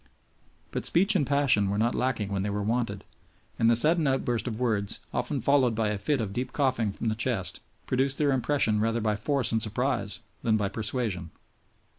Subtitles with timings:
[0.71, 3.03] But speech and passion were not lacking when they were wanted,
[3.59, 7.07] and the sudden outburst of words, often followed by a fit of deep coughing from
[7.09, 11.29] the chest, produced their impression rather by force and surprise than by persuasion.